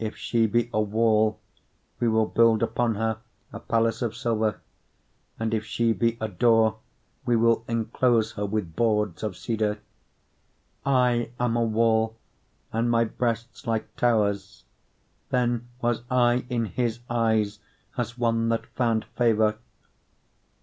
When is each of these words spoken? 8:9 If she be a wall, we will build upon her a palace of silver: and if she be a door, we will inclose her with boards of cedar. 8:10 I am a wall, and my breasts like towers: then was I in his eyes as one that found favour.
8:9 0.00 0.06
If 0.06 0.16
she 0.16 0.46
be 0.46 0.70
a 0.72 0.80
wall, 0.80 1.38
we 2.00 2.08
will 2.08 2.24
build 2.24 2.62
upon 2.62 2.94
her 2.94 3.18
a 3.52 3.60
palace 3.60 4.00
of 4.00 4.16
silver: 4.16 4.62
and 5.38 5.52
if 5.52 5.66
she 5.66 5.92
be 5.92 6.16
a 6.22 6.28
door, 6.28 6.78
we 7.26 7.36
will 7.36 7.62
inclose 7.68 8.32
her 8.32 8.46
with 8.46 8.74
boards 8.74 9.22
of 9.22 9.36
cedar. 9.36 9.74
8:10 10.86 10.86
I 10.86 11.30
am 11.44 11.56
a 11.58 11.64
wall, 11.64 12.16
and 12.72 12.90
my 12.90 13.04
breasts 13.04 13.66
like 13.66 13.94
towers: 13.94 14.64
then 15.28 15.68
was 15.82 16.00
I 16.10 16.46
in 16.48 16.64
his 16.64 17.00
eyes 17.10 17.58
as 17.98 18.16
one 18.16 18.48
that 18.48 18.64
found 18.68 19.04
favour. 19.04 19.58